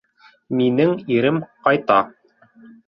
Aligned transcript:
—Минең 0.61 0.95
ирем 1.19 1.39
ҡайта. 1.69 2.03